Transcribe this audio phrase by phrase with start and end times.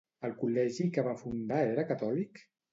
[0.27, 2.47] El col·legi que va fundar era catòlic?